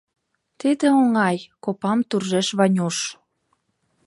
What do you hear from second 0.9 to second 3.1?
оҥай!— копам туржеш Ванюш.